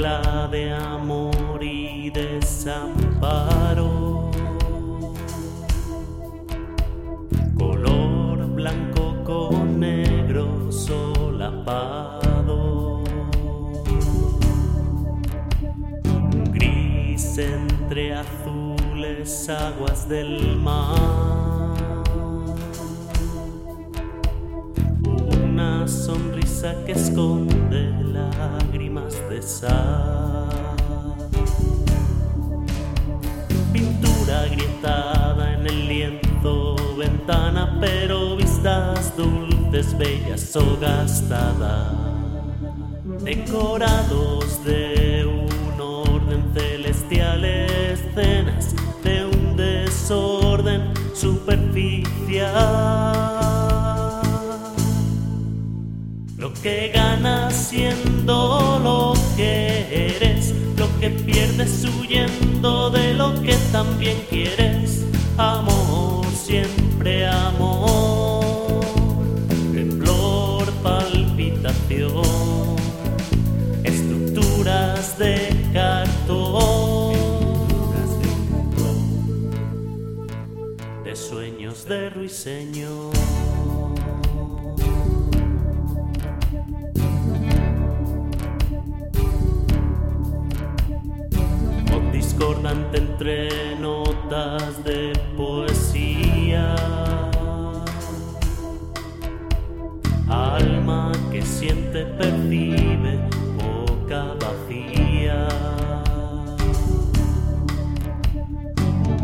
mezcla 0.00 0.48
de 0.50 0.72
amor 0.72 1.62
y 1.62 2.10
desamparo. 2.10 3.10
Color 7.58 8.46
blanco 8.54 9.14
con 9.24 9.78
negro 9.78 10.72
solapado. 10.72 12.22
Gris 16.52 17.38
entre 17.38 18.14
azules 18.14 19.48
aguas 19.50 20.08
del 20.08 20.56
mar. 20.56 21.59
Pintura 33.72 34.42
agrietada 34.42 35.54
en 35.54 35.66
el 35.66 35.88
lienzo, 35.88 36.76
ventana, 36.96 37.76
pero 37.80 38.36
vistas 38.36 39.16
dulces, 39.16 39.98
bellas 39.98 40.54
o 40.54 40.78
gastadas. 40.80 41.92
Decorados 43.24 44.64
de 44.64 45.26
un 45.26 45.80
orden 45.80 46.44
celestial, 46.54 47.44
escenas 47.44 48.76
de 49.02 49.26
un 49.26 49.56
desorden 49.56 50.94
superficial. 51.12 52.52
Lo 56.38 56.54
que 56.54 56.92
ganas 56.94 57.54
siendo 57.54 58.78
lo 58.82 59.09
eres, 59.42 60.54
lo 60.76 60.86
que 61.00 61.10
pierdes 61.10 61.84
huyendo 61.84 62.90
de 62.90 63.14
lo 63.14 63.40
que 63.42 63.54
también 63.72 64.16
quieres. 64.28 65.04
Amor, 65.36 66.26
siempre 66.32 67.26
amor, 67.26 68.80
temblor, 69.72 70.70
palpitación, 70.82 72.76
estructuras 73.84 75.18
de 75.18 75.56
cartón, 75.72 77.14
de 81.04 81.16
sueños 81.16 81.86
de 81.86 82.10
ruiseñor. 82.10 83.39
De 94.30 95.12
poesía. 95.36 96.76
Alma 100.28 101.10
que 101.32 101.42
siente, 101.42 102.04
percibe, 102.06 103.18
boca 103.58 104.36
vacía. 104.38 105.48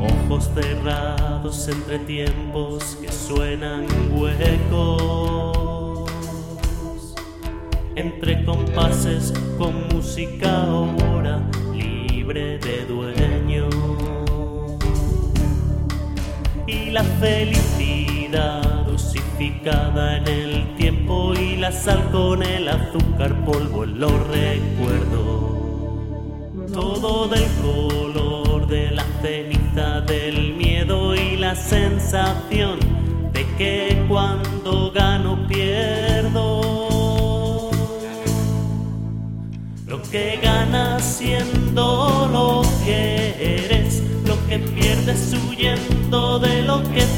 Ojos 0.01 0.51
cerrados 0.55 1.69
entre 1.69 2.01
tiempos 2.01 2.99
que 3.01 3.13
suenan 3.13 3.87
huecos. 4.13 5.55
Entre 7.95 8.45
compases 8.45 9.33
con 9.57 9.87
música 9.89 10.65
ahora 10.65 11.49
de 12.35 12.85
dueño 12.87 13.69
y 16.67 16.91
la 16.91 17.05
felicidad 17.05 18.63
dosificada 18.87 20.17
en 20.17 20.29
el 20.29 20.77
tiempo 20.77 21.33
y 21.35 21.57
la 21.57 21.71
sal 21.71 22.11
con 22.11 22.43
el 22.43 22.69
azúcar 22.69 23.45
polvo 23.45 23.85
en 23.85 24.01
los 24.01 24.13
recuerdos. 24.29 25.37
Todo 26.73 27.29
del 27.29 27.47
color 27.63 28.67
de 28.67 28.91
la 28.91 29.05
ceniza 29.23 30.01
del 30.03 30.55
miedo 30.55 31.15
y 31.15 31.37
la 31.37 31.55
sensación 31.55 32.79
de 33.33 33.47
que 33.57 34.05
cuando 34.09 34.91
gano 34.93 35.47
pierdo. 35.47 36.77
Lo 39.87 40.03
que 40.03 40.39
ganas 40.43 41.05
siendo 41.05 42.29
lo 42.33 42.63
que 42.85 43.65
eres, 43.65 44.03
lo 44.27 44.37
que 44.49 44.59
pierdes 44.59 45.33
huyendo 45.49 46.39
de 46.39 46.56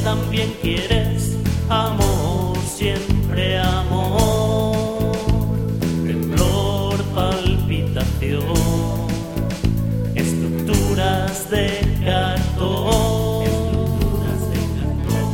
también 0.09 0.49
quieres. 0.59 1.37
Amor, 1.69 2.57
siempre 2.65 3.59
amor, 3.59 5.15
temblor, 6.07 6.97
palpitación, 7.13 8.41
estructuras 10.15 11.51
de 11.51 11.67
cartón, 12.03 13.43
estructuras 13.43 14.41
de 14.51 14.59
cartón, 14.79 15.29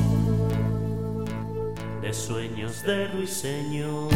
de 2.02 2.14
sueños 2.14 2.84
de 2.84 3.08
ruiseñor. 3.08 4.09